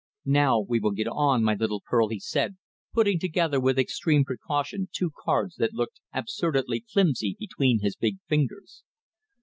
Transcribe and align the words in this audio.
"Now 0.25 0.59
we 0.61 0.79
will 0.79 0.93
get 0.93 1.07
on, 1.07 1.43
my 1.43 1.53
little 1.53 1.79
pearl," 1.87 2.07
he 2.07 2.19
said, 2.19 2.57
putting 2.91 3.19
together 3.19 3.59
with 3.59 3.77
extreme 3.77 4.25
precaution 4.25 4.89
two 4.91 5.11
cards 5.23 5.57
that 5.57 5.75
looked 5.75 6.01
absurdly 6.11 6.83
flimsy 6.91 7.37
between 7.39 7.81
his 7.81 7.95
big 7.97 8.17
fingers. 8.27 8.81